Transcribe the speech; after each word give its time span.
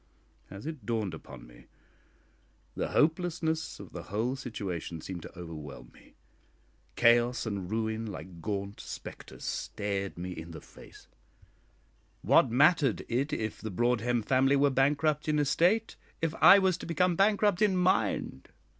As 0.49 0.65
it 0.65 0.83
dawned 0.83 1.13
upon 1.13 1.45
me, 1.45 1.65
the 2.73 2.87
hopelessness 2.87 3.79
of 3.79 3.91
the 3.91 4.01
whole 4.09 4.35
situation 4.35 4.99
seemed 4.99 5.21
to 5.21 5.37
overwhelm 5.39 5.91
me. 5.93 6.15
Chaos 6.95 7.45
and 7.45 7.69
ruin 7.69 8.07
like 8.07 8.41
gaunt 8.41 8.79
spectres 8.79 9.43
stared 9.43 10.17
me 10.17 10.31
in 10.31 10.53
the 10.53 10.59
face! 10.59 11.05
What 12.23 12.49
mattered 12.49 13.05
it 13.09 13.31
if 13.31 13.61
the 13.61 13.69
Broadhem 13.69 14.23
family 14.23 14.55
were 14.55 14.71
bankrupt 14.71 15.29
in 15.29 15.37
estate, 15.37 15.97
if 16.19 16.33
I 16.41 16.57
was 16.57 16.77
to 16.77 16.87
become 16.87 17.15
bankrupt 17.15 17.61
in 17.61 17.77
mind? 17.77 18.49